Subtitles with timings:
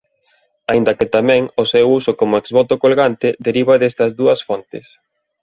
[0.71, 4.85] Aínda que tamén o seu uso como exvoto colgante deriva destas dúas fontes.